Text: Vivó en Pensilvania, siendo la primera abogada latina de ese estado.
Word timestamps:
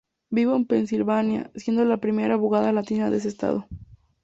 Vivó 0.31 0.55
en 0.55 0.65
Pensilvania, 0.65 1.51
siendo 1.53 1.85
la 1.85 1.97
primera 1.97 2.33
abogada 2.33 2.71
latina 2.71 3.11
de 3.11 3.17
ese 3.17 3.27
estado. 3.27 3.67